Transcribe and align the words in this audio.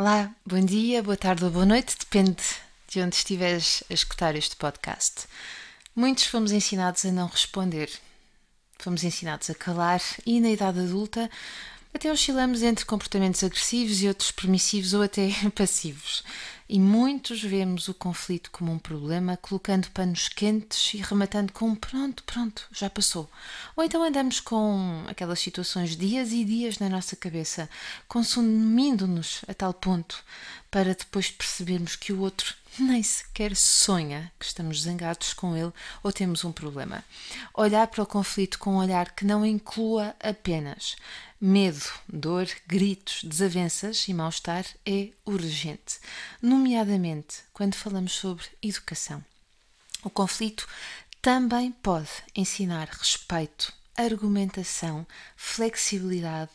Olá, 0.00 0.32
bom 0.46 0.60
dia, 0.60 1.02
boa 1.02 1.16
tarde 1.16 1.44
ou 1.44 1.50
boa 1.50 1.66
noite, 1.66 1.96
depende 1.98 2.36
de 2.86 3.00
onde 3.00 3.16
estiveres 3.16 3.82
a 3.90 3.92
escutar 3.92 4.36
este 4.36 4.54
podcast. 4.54 5.26
Muitos 5.92 6.26
fomos 6.26 6.52
ensinados 6.52 7.04
a 7.04 7.10
não 7.10 7.26
responder, 7.26 7.90
fomos 8.78 9.02
ensinados 9.02 9.50
a 9.50 9.56
calar 9.56 10.00
e 10.24 10.40
na 10.40 10.50
idade 10.50 10.78
adulta 10.78 11.28
até 11.92 12.12
oscilamos 12.12 12.62
entre 12.62 12.84
comportamentos 12.84 13.42
agressivos 13.42 14.00
e 14.00 14.06
outros 14.06 14.30
permissivos 14.30 14.94
ou 14.94 15.02
até 15.02 15.30
passivos. 15.52 16.22
E 16.70 16.78
muitos 16.78 17.42
vemos 17.42 17.88
o 17.88 17.94
conflito 17.94 18.50
como 18.50 18.70
um 18.70 18.78
problema, 18.78 19.38
colocando 19.38 19.90
panos 19.90 20.28
quentes 20.28 20.92
e 20.92 20.98
rematando 20.98 21.50
com 21.50 21.74
pronto, 21.74 22.22
pronto, 22.24 22.68
já 22.70 22.90
passou. 22.90 23.26
Ou 23.74 23.82
então 23.82 24.02
andamos 24.02 24.38
com 24.38 25.02
aquelas 25.06 25.40
situações 25.40 25.96
dias 25.96 26.30
e 26.30 26.44
dias 26.44 26.78
na 26.78 26.90
nossa 26.90 27.16
cabeça, 27.16 27.70
consumindo-nos 28.06 29.40
a 29.48 29.54
tal 29.54 29.72
ponto 29.72 30.22
para 30.70 30.94
depois 30.94 31.30
percebermos 31.30 31.96
que 31.96 32.12
o 32.12 32.20
outro 32.20 32.54
nem 32.82 33.02
sequer 33.02 33.54
sonha 33.56 34.32
que 34.38 34.46
estamos 34.46 34.82
zangados 34.82 35.32
com 35.32 35.56
ele 35.56 35.72
ou 36.02 36.12
temos 36.12 36.44
um 36.44 36.52
problema. 36.52 37.04
Olhar 37.54 37.86
para 37.86 38.02
o 38.02 38.06
conflito 38.06 38.58
com 38.58 38.74
um 38.74 38.78
olhar 38.78 39.12
que 39.12 39.24
não 39.24 39.44
inclua 39.44 40.14
apenas 40.20 40.96
medo, 41.40 41.84
dor, 42.08 42.48
gritos, 42.66 43.22
desavenças 43.24 44.08
e 44.08 44.14
mal-estar 44.14 44.64
é 44.84 45.10
urgente, 45.24 45.98
nomeadamente 46.42 47.42
quando 47.52 47.74
falamos 47.74 48.12
sobre 48.12 48.44
educação. 48.62 49.24
O 50.02 50.10
conflito 50.10 50.66
também 51.20 51.72
pode 51.72 52.10
ensinar 52.34 52.88
respeito, 52.88 53.72
argumentação, 53.96 55.06
flexibilidade 55.36 56.52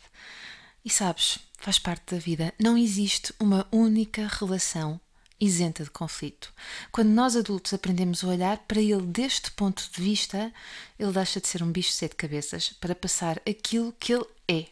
e 0.84 0.90
sabes, 0.90 1.40
faz 1.58 1.80
parte 1.80 2.16
da 2.16 2.20
vida. 2.20 2.54
Não 2.60 2.78
existe 2.78 3.34
uma 3.40 3.68
única 3.72 4.28
relação 4.28 5.00
isenta 5.40 5.84
de 5.84 5.90
conflito. 5.90 6.54
Quando 6.92 7.10
nós 7.10 7.36
adultos 7.36 7.74
aprendemos 7.74 8.24
a 8.24 8.28
olhar 8.28 8.58
para 8.60 8.82
ele 8.82 9.02
deste 9.02 9.52
ponto 9.52 9.90
de 9.92 10.02
vista, 10.02 10.54
ele 10.98 11.12
deixa 11.12 11.42
de 11.42 11.48
ser 11.48 11.64
um 11.64 11.72
bicho 11.72 11.90
de 11.90 11.96
sete 11.96 12.16
cabeças 12.16 12.70
para 12.80 12.96
passar 12.96 13.42
aquilo 13.48 13.94
que 14.00 14.14
ele 14.14 14.26
é, 14.48 14.66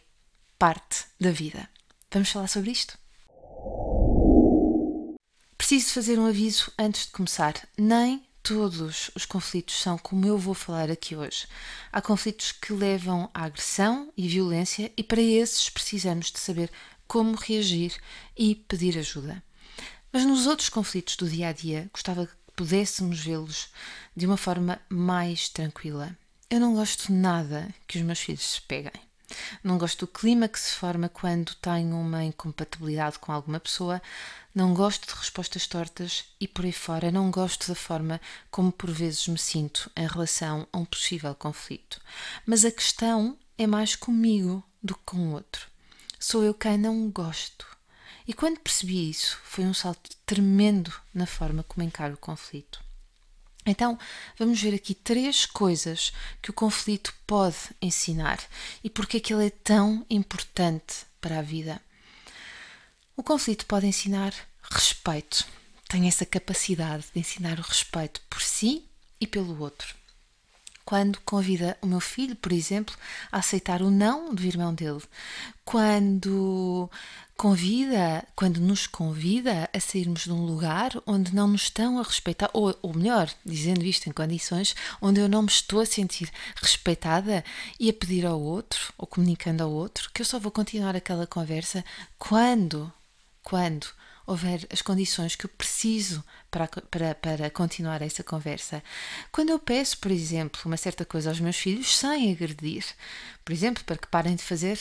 parte 0.58 1.04
da 1.20 1.30
vida. 1.30 1.68
Vamos 2.10 2.30
falar 2.30 2.48
sobre 2.48 2.70
isto? 2.70 2.98
Preciso 5.56 5.92
fazer 5.94 6.18
um 6.18 6.26
aviso 6.26 6.72
antes 6.78 7.06
de 7.06 7.12
começar. 7.12 7.54
Nem 7.78 8.22
todos 8.42 9.10
os 9.14 9.24
conflitos 9.24 9.80
são 9.80 9.96
como 9.96 10.26
eu 10.26 10.36
vou 10.36 10.54
falar 10.54 10.90
aqui 10.90 11.14
hoje. 11.14 11.46
Há 11.92 12.02
conflitos 12.02 12.52
que 12.52 12.72
levam 12.72 13.30
à 13.32 13.44
agressão 13.44 14.12
e 14.16 14.28
violência, 14.28 14.92
e 14.96 15.02
para 15.02 15.20
esses 15.20 15.70
precisamos 15.70 16.30
de 16.32 16.40
saber 16.40 16.70
como 17.06 17.36
reagir 17.36 17.94
e 18.36 18.54
pedir 18.54 18.98
ajuda. 18.98 19.42
Mas 20.12 20.26
nos 20.26 20.46
outros 20.46 20.68
conflitos 20.68 21.16
do 21.16 21.28
dia 21.28 21.48
a 21.48 21.52
dia, 21.52 21.88
gostava 21.92 22.26
que 22.26 22.32
pudéssemos 22.54 23.20
vê-los 23.20 23.68
de 24.14 24.26
uma 24.26 24.36
forma 24.36 24.78
mais 24.88 25.48
tranquila. 25.48 26.16
Eu 26.50 26.60
não 26.60 26.74
gosto 26.74 27.10
nada 27.10 27.74
que 27.88 27.96
os 27.98 28.04
meus 28.04 28.20
filhos 28.20 28.42
se 28.42 28.60
peguem. 28.60 28.92
Não 29.64 29.78
gosto 29.78 30.00
do 30.00 30.12
clima 30.12 30.48
que 30.48 30.60
se 30.60 30.74
forma 30.74 31.08
quando 31.08 31.54
tenho 31.54 31.96
uma 31.96 32.22
incompatibilidade 32.22 33.18
com 33.18 33.32
alguma 33.32 33.58
pessoa. 33.58 34.02
Não 34.54 34.74
gosto 34.74 35.06
de 35.06 35.18
respostas 35.18 35.66
tortas 35.66 36.24
e 36.38 36.46
por 36.46 36.66
aí 36.66 36.72
fora 36.72 37.10
não 37.10 37.30
gosto 37.30 37.66
da 37.66 37.74
forma 37.74 38.20
como 38.50 38.70
por 38.70 38.90
vezes 38.90 39.26
me 39.28 39.38
sinto 39.38 39.90
em 39.96 40.06
relação 40.06 40.68
a 40.70 40.76
um 40.76 40.84
possível 40.84 41.34
conflito. 41.34 41.98
Mas 42.44 42.66
a 42.66 42.70
questão 42.70 43.38
é 43.56 43.66
mais 43.66 43.96
comigo 43.96 44.62
do 44.82 44.94
que 44.94 45.02
com 45.06 45.28
o 45.28 45.32
outro. 45.32 45.68
Sou 46.18 46.44
eu 46.44 46.52
quem 46.52 46.76
não 46.76 47.10
gosto 47.10 47.71
e 48.26 48.32
quando 48.32 48.60
percebi 48.60 49.10
isso, 49.10 49.38
foi 49.44 49.64
um 49.64 49.74
salto 49.74 50.10
tremendo 50.24 50.92
na 51.12 51.26
forma 51.26 51.62
como 51.62 51.84
encaro 51.84 52.14
o 52.14 52.18
conflito. 52.18 52.82
Então, 53.64 53.98
vamos 54.38 54.60
ver 54.60 54.74
aqui 54.74 54.94
três 54.94 55.46
coisas 55.46 56.12
que 56.40 56.50
o 56.50 56.54
conflito 56.54 57.14
pode 57.26 57.56
ensinar 57.80 58.40
e 58.82 58.90
porque 58.90 59.18
é 59.18 59.20
que 59.20 59.32
ele 59.32 59.46
é 59.46 59.50
tão 59.50 60.04
importante 60.10 61.06
para 61.20 61.38
a 61.38 61.42
vida. 61.42 61.80
O 63.16 63.22
conflito 63.22 63.66
pode 63.66 63.86
ensinar 63.86 64.34
respeito. 64.70 65.46
Tem 65.88 66.08
essa 66.08 66.26
capacidade 66.26 67.04
de 67.14 67.20
ensinar 67.20 67.58
o 67.58 67.62
respeito 67.62 68.20
por 68.28 68.42
si 68.42 68.84
e 69.20 69.26
pelo 69.26 69.60
outro 69.60 70.01
quando 70.92 71.18
convida 71.24 71.74
o 71.80 71.86
meu 71.86 72.00
filho, 72.00 72.36
por 72.36 72.52
exemplo, 72.52 72.94
a 73.30 73.38
aceitar 73.38 73.80
o 73.80 73.90
não 73.90 74.34
do 74.34 74.44
irmão 74.44 74.74
dele, 74.74 75.00
quando 75.64 76.90
convida, 77.34 78.22
quando 78.36 78.60
nos 78.60 78.86
convida 78.86 79.70
a 79.72 79.80
sairmos 79.80 80.24
de 80.24 80.32
um 80.32 80.44
lugar 80.44 80.92
onde 81.06 81.34
não 81.34 81.48
nos 81.48 81.62
estão 81.62 81.98
a 81.98 82.02
respeitar, 82.02 82.50
ou, 82.52 82.78
ou 82.82 82.92
melhor, 82.92 83.30
dizendo 83.42 83.82
isto 83.86 84.10
em 84.10 84.12
condições 84.12 84.76
onde 85.00 85.18
eu 85.18 85.30
não 85.30 85.40
me 85.40 85.48
estou 85.48 85.80
a 85.80 85.86
sentir 85.86 86.30
respeitada 86.56 87.42
e 87.80 87.88
a 87.88 87.92
pedir 87.94 88.26
ao 88.26 88.38
outro, 88.38 88.92
ou 88.98 89.06
comunicando 89.06 89.62
ao 89.62 89.72
outro, 89.72 90.10
que 90.12 90.20
eu 90.20 90.26
só 90.26 90.38
vou 90.38 90.52
continuar 90.52 90.94
aquela 90.94 91.26
conversa 91.26 91.82
quando, 92.18 92.92
quando 93.42 93.86
houver 94.26 94.66
as 94.70 94.82
condições 94.82 95.34
que 95.34 95.46
eu 95.46 95.50
preciso 95.50 96.24
para, 96.50 96.68
para, 96.68 97.14
para 97.14 97.50
continuar 97.50 98.02
essa 98.02 98.22
conversa. 98.22 98.82
Quando 99.30 99.50
eu 99.50 99.58
peço, 99.58 99.98
por 99.98 100.10
exemplo, 100.10 100.60
uma 100.64 100.76
certa 100.76 101.04
coisa 101.04 101.30
aos 101.30 101.40
meus 101.40 101.56
filhos 101.56 101.96
sem 101.96 102.32
agredir, 102.32 102.84
por 103.44 103.52
exemplo, 103.52 103.84
para 103.84 103.96
que 103.96 104.08
parem 104.08 104.36
de 104.36 104.42
fazer, 104.42 104.78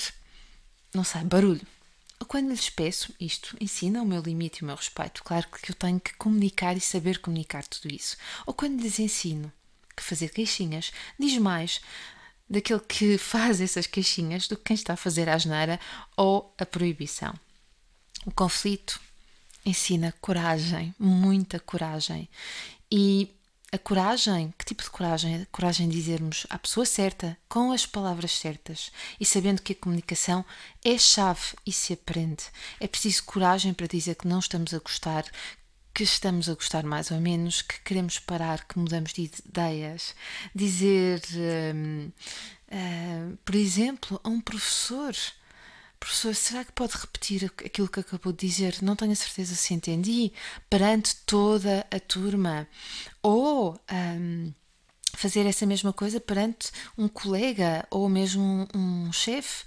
não 0.94 1.03
sei, 1.03 1.24
barulho. 1.24 1.66
Ou 2.19 2.28
quando 2.28 2.50
lhes 2.50 2.69
peço, 2.69 3.13
isto 3.19 3.57
ensina 3.59 4.02
o 4.02 4.06
meu 4.06 4.22
limite 4.22 4.59
e 4.59 4.62
o 4.62 4.68
meu 4.68 4.75
respeito. 4.75 5.24
Claro 5.24 5.47
que 5.47 5.72
eu 5.72 5.75
tenho 5.75 6.00
que 6.00 6.13
comunicar 6.13 6.78
e 6.78 6.81
saber 6.81 7.18
comunicar 7.19 7.66
tudo 7.66 7.91
isso. 7.91 8.16
Ou 8.46 8.53
quando 8.53 8.79
lhes 8.79 9.00
ensino 9.00 9.52
que 9.96 10.03
fazer 10.03 10.29
queixinhas 10.29 10.91
diz 11.19 11.38
mais 11.40 11.81
daquele 12.47 12.81
que 12.81 13.18
faz 13.19 13.59
essas 13.59 13.88
queixinhas 13.88 14.47
do 14.47 14.56
que 14.56 14.66
quem 14.66 14.75
está 14.75 14.94
a 14.94 14.97
fazer 14.97 15.28
a 15.28 15.34
asneira 15.34 15.79
ou 16.16 16.53
a 16.59 16.66
proibição. 16.66 17.34
O 18.23 18.31
conflito 18.31 19.02
ensina 19.66 20.13
coragem, 20.19 20.94
muita 20.99 21.59
coragem. 21.59 22.29
E 22.91 23.33
a 23.72 23.77
coragem, 23.77 24.53
que 24.57 24.66
tipo 24.66 24.83
de 24.83 24.89
coragem? 24.89 25.44
A 25.44 25.45
coragem 25.45 25.88
de 25.88 25.95
dizermos 25.95 26.45
à 26.49 26.59
pessoa 26.59 26.85
certa, 26.85 27.38
com 27.47 27.72
as 27.72 27.85
palavras 27.85 28.31
certas 28.33 28.91
e 29.17 29.25
sabendo 29.25 29.61
que 29.61 29.72
a 29.72 29.75
comunicação 29.75 30.44
é 30.83 30.97
chave 30.97 31.55
e 31.66 31.72
se 31.72 31.94
aprende. 31.94 32.44
É 32.81 32.88
preciso 32.88 33.23
coragem 33.23 33.73
para 33.73 33.88
dizer 33.88 34.16
que 34.16 34.27
não 34.27 34.39
estamos 34.39 34.73
a 34.73 34.79
gostar, 34.79 35.23
que 35.93 36.03
estamos 36.03 36.49
a 36.49 36.53
gostar 36.53 36.83
mais 36.83 37.11
ou 37.11 37.22
menos, 37.22 37.61
que 37.61 37.79
queremos 37.81 38.19
parar, 38.19 38.66
que 38.66 38.78
mudamos 38.78 39.13
de 39.13 39.31
ideias. 39.45 40.16
Dizer, 40.53 41.22
hum, 41.73 42.11
hum, 42.69 43.38
por 43.45 43.55
exemplo, 43.55 44.19
a 44.22 44.28
um 44.28 44.41
professor 44.41 45.16
professor, 46.01 46.34
será 46.34 46.66
que 46.66 46.72
pode 46.72 46.97
repetir 46.97 47.45
aquilo 47.45 47.88
que 47.88 48.00
acabou 48.00 48.34
de 48.34 48.47
dizer? 48.47 48.79
Não 48.81 48.95
tenho 48.95 49.12
a 49.12 49.16
certeza 49.16 49.56
se 49.56 49.73
entendi. 49.73 50.34
Perante 50.69 51.16
toda 51.28 51.85
a 51.91 52.00
turma. 52.00 52.67
Ou 53.22 53.79
um, 54.19 54.51
fazer 55.16 55.45
essa 55.45 55.66
mesma 55.66 55.94
coisa 55.94 56.19
perante 56.19 56.72
um 56.97 57.07
colega 57.07 57.88
ou 57.91 58.09
mesmo 58.09 58.67
um, 58.75 59.07
um 59.07 59.13
chefe. 59.13 59.63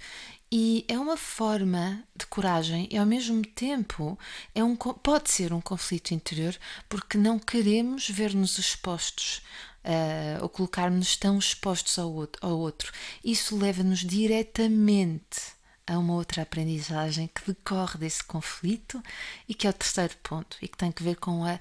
E 0.51 0.85
é 0.87 0.99
uma 0.99 1.17
forma 1.17 2.03
de 2.15 2.25
coragem 2.27 2.87
e 2.91 2.97
ao 2.97 3.05
mesmo 3.05 3.41
tempo 3.41 4.17
é 4.53 4.63
um, 4.63 4.75
pode 4.75 5.31
ser 5.31 5.51
um 5.53 5.61
conflito 5.61 6.13
interior 6.13 6.55
porque 6.87 7.17
não 7.17 7.39
queremos 7.39 8.09
ver-nos 8.09 8.57
expostos 8.59 9.41
uh, 9.83 10.43
ou 10.43 10.49
colocar-nos 10.49 11.17
tão 11.17 11.39
expostos 11.39 11.97
ao 11.97 12.13
outro. 12.13 12.45
Ao 12.45 12.57
outro. 12.57 12.91
Isso 13.23 13.57
leva-nos 13.57 13.99
diretamente 13.99 15.54
a 15.87 15.97
uma 15.97 16.13
outra 16.13 16.41
aprendizagem 16.41 17.27
que 17.27 17.45
decorre 17.45 17.99
desse 17.99 18.23
conflito 18.23 19.01
e 19.47 19.53
que 19.53 19.67
é 19.67 19.69
o 19.69 19.73
terceiro 19.73 20.15
ponto 20.23 20.57
e 20.61 20.67
que 20.67 20.77
tem 20.77 20.91
que 20.91 21.03
ver 21.03 21.15
com 21.15 21.45
a 21.45 21.59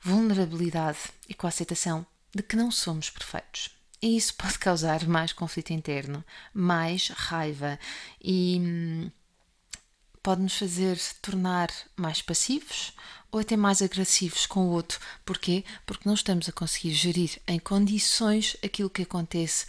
vulnerabilidade 0.00 0.98
e 1.28 1.34
com 1.34 1.46
a 1.46 1.48
aceitação 1.48 2.04
de 2.34 2.42
que 2.42 2.56
não 2.56 2.70
somos 2.70 3.10
perfeitos. 3.10 3.70
E 4.02 4.16
isso 4.16 4.34
pode 4.38 4.58
causar 4.58 5.06
mais 5.06 5.32
conflito 5.32 5.72
interno, 5.72 6.24
mais 6.52 7.08
raiva 7.08 7.78
e 8.20 8.58
hum, 8.60 9.10
pode 10.22 10.42
nos 10.42 10.56
fazer 10.56 10.98
tornar 11.22 11.70
mais 11.96 12.20
passivos 12.20 12.92
ou 13.30 13.40
até 13.40 13.56
mais 13.56 13.80
agressivos 13.80 14.46
com 14.46 14.66
o 14.66 14.70
outro. 14.70 14.98
Porquê? 15.24 15.64
Porque 15.86 16.08
não 16.08 16.14
estamos 16.14 16.48
a 16.48 16.52
conseguir 16.52 16.92
gerir 16.92 17.40
em 17.46 17.58
condições 17.58 18.56
aquilo 18.64 18.90
que 18.90 19.02
acontece 19.02 19.66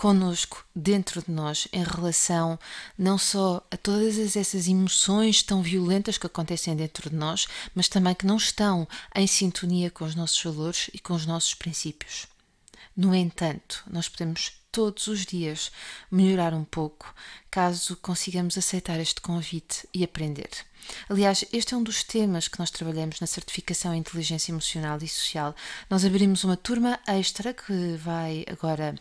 conosco, 0.00 0.64
dentro 0.74 1.20
de 1.20 1.30
nós, 1.30 1.68
em 1.70 1.84
relação 1.84 2.58
não 2.96 3.18
só 3.18 3.62
a 3.70 3.76
todas 3.76 4.34
essas 4.34 4.66
emoções 4.66 5.42
tão 5.42 5.60
violentas 5.60 6.16
que 6.16 6.26
acontecem 6.26 6.74
dentro 6.74 7.10
de 7.10 7.14
nós, 7.14 7.46
mas 7.74 7.86
também 7.86 8.14
que 8.14 8.24
não 8.24 8.38
estão 8.38 8.88
em 9.14 9.26
sintonia 9.26 9.90
com 9.90 10.06
os 10.06 10.14
nossos 10.14 10.42
valores 10.42 10.88
e 10.94 10.98
com 10.98 11.12
os 11.12 11.26
nossos 11.26 11.52
princípios. 11.52 12.26
No 12.96 13.14
entanto, 13.14 13.84
nós 13.90 14.08
podemos 14.08 14.52
todos 14.72 15.06
os 15.06 15.26
dias 15.26 15.70
melhorar 16.10 16.54
um 16.54 16.64
pouco, 16.64 17.14
caso 17.50 17.94
consigamos 17.96 18.56
aceitar 18.56 18.98
este 19.00 19.20
convite 19.20 19.86
e 19.92 20.02
aprender. 20.02 20.48
Aliás, 21.10 21.44
este 21.52 21.74
é 21.74 21.76
um 21.76 21.82
dos 21.82 22.02
temas 22.02 22.48
que 22.48 22.58
nós 22.58 22.70
trabalhamos 22.70 23.20
na 23.20 23.26
certificação 23.26 23.94
em 23.94 23.98
inteligência 23.98 24.50
emocional 24.50 24.96
e 25.02 25.08
social. 25.08 25.54
Nós 25.90 26.06
abrimos 26.06 26.42
uma 26.42 26.56
turma 26.56 26.98
extra 27.06 27.52
que 27.52 27.98
vai 27.98 28.46
agora 28.50 28.94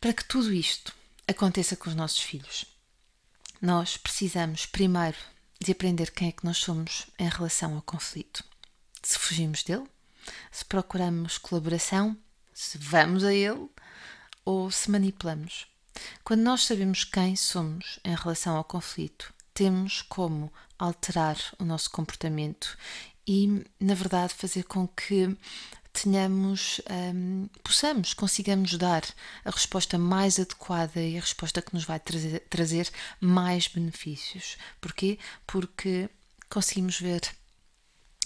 Para 0.00 0.12
que 0.12 0.24
tudo 0.24 0.52
isto 0.52 0.94
aconteça 1.26 1.74
com 1.74 1.90
os 1.90 1.96
nossos 1.96 2.20
filhos, 2.20 2.64
nós 3.60 3.96
precisamos 3.96 4.64
primeiro 4.64 5.16
de 5.60 5.72
aprender 5.72 6.12
quem 6.12 6.28
é 6.28 6.32
que 6.32 6.44
nós 6.44 6.58
somos 6.58 7.06
em 7.18 7.28
relação 7.28 7.74
ao 7.74 7.82
conflito. 7.82 8.44
Se 9.02 9.18
fugimos 9.18 9.64
dele, 9.64 9.88
se 10.52 10.64
procuramos 10.64 11.36
colaboração, 11.36 12.16
se 12.54 12.78
vamos 12.78 13.24
a 13.24 13.34
ele 13.34 13.68
ou 14.44 14.70
se 14.70 14.88
manipulamos. 14.88 15.66
Quando 16.22 16.42
nós 16.42 16.64
sabemos 16.64 17.02
quem 17.02 17.34
somos 17.34 17.98
em 18.04 18.14
relação 18.14 18.56
ao 18.56 18.62
conflito, 18.62 19.34
temos 19.52 20.00
como 20.02 20.52
alterar 20.78 21.36
o 21.58 21.64
nosso 21.64 21.90
comportamento 21.90 22.78
e, 23.26 23.64
na 23.80 23.94
verdade, 23.94 24.32
fazer 24.32 24.62
com 24.62 24.86
que 24.86 25.36
tenhamos, 26.02 26.80
um, 26.90 27.48
possamos, 27.62 28.14
consigamos 28.14 28.76
dar 28.76 29.02
a 29.44 29.50
resposta 29.50 29.98
mais 29.98 30.38
adequada 30.38 31.00
e 31.00 31.16
a 31.16 31.20
resposta 31.20 31.60
que 31.62 31.74
nos 31.74 31.84
vai 31.84 31.98
trazer, 31.98 32.40
trazer 32.48 32.90
mais 33.20 33.66
benefícios. 33.66 34.56
Porquê? 34.80 35.18
Porque 35.46 36.08
conseguimos 36.48 37.00
ver 37.00 37.20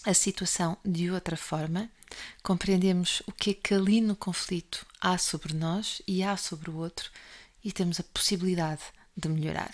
a 0.04 0.14
situação 0.14 0.76
de 0.84 1.10
outra 1.10 1.36
forma, 1.36 1.90
compreendemos 2.42 3.22
o 3.26 3.32
que 3.32 3.50
é 3.50 3.54
que 3.54 3.74
ali 3.74 4.00
no 4.00 4.16
conflito 4.16 4.86
há 5.00 5.16
sobre 5.16 5.54
nós 5.54 6.02
e 6.06 6.22
há 6.22 6.36
sobre 6.36 6.70
o 6.70 6.76
outro 6.76 7.10
e 7.64 7.72
temos 7.72 8.00
a 8.00 8.04
possibilidade 8.04 8.82
de 9.16 9.28
melhorar. 9.28 9.72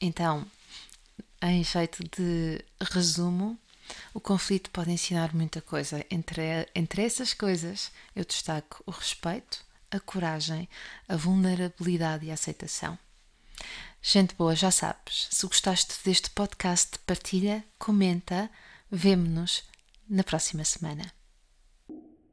Então, 0.00 0.46
em 1.42 1.62
jeito 1.62 2.02
de 2.16 2.64
resumo, 2.80 3.58
o 4.12 4.20
conflito 4.20 4.70
pode 4.70 4.90
ensinar 4.90 5.34
muita 5.34 5.60
coisa. 5.60 6.04
Entre, 6.10 6.42
entre 6.74 7.02
essas 7.02 7.34
coisas, 7.34 7.90
eu 8.14 8.24
destaco 8.24 8.82
o 8.86 8.90
respeito, 8.90 9.64
a 9.90 10.00
coragem, 10.00 10.68
a 11.08 11.16
vulnerabilidade 11.16 12.26
e 12.26 12.30
a 12.30 12.34
aceitação. 12.34 12.98
Gente 14.00 14.34
boa, 14.34 14.54
já 14.54 14.70
sabes, 14.70 15.28
se 15.30 15.46
gostaste 15.46 15.94
deste 16.04 16.30
podcast, 16.30 16.98
partilha, 17.00 17.64
comenta, 17.78 18.48
vemo-nos 18.90 19.64
na 20.08 20.22
próxima 20.22 20.64
semana. 20.64 21.17